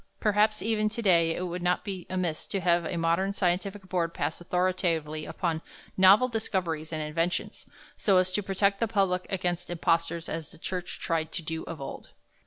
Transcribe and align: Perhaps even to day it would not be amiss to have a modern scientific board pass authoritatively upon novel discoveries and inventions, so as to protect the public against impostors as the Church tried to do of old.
Perhaps 0.19 0.63
even 0.63 0.89
to 0.89 1.01
day 1.03 1.35
it 1.35 1.43
would 1.43 1.61
not 1.61 1.85
be 1.85 2.07
amiss 2.09 2.47
to 2.47 2.59
have 2.59 2.85
a 2.85 2.97
modern 2.97 3.31
scientific 3.33 3.87
board 3.87 4.15
pass 4.15 4.41
authoritatively 4.41 5.27
upon 5.27 5.61
novel 5.95 6.27
discoveries 6.27 6.91
and 6.91 7.03
inventions, 7.03 7.67
so 7.97 8.17
as 8.17 8.31
to 8.31 8.41
protect 8.41 8.79
the 8.79 8.87
public 8.87 9.27
against 9.29 9.69
impostors 9.69 10.27
as 10.27 10.49
the 10.49 10.57
Church 10.57 10.97
tried 10.99 11.31
to 11.33 11.43
do 11.43 11.61
of 11.65 11.79
old. 11.79 12.09